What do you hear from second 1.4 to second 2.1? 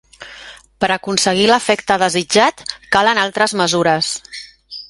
l'efecte